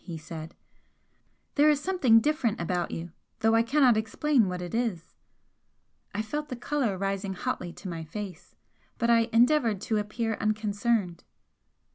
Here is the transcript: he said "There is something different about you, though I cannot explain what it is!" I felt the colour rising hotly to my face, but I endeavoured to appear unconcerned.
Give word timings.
he 0.03 0.17
said 0.17 0.55
"There 1.53 1.69
is 1.69 1.79
something 1.79 2.21
different 2.21 2.59
about 2.59 2.89
you, 2.89 3.11
though 3.41 3.53
I 3.53 3.61
cannot 3.61 3.95
explain 3.97 4.47
what 4.49 4.59
it 4.59 4.73
is!" 4.73 5.13
I 6.11 6.23
felt 6.23 6.49
the 6.49 6.55
colour 6.55 6.97
rising 6.97 7.33
hotly 7.33 7.71
to 7.73 7.87
my 7.87 8.03
face, 8.03 8.55
but 8.97 9.11
I 9.11 9.29
endeavoured 9.31 9.79
to 9.81 9.97
appear 9.99 10.37
unconcerned. 10.41 11.23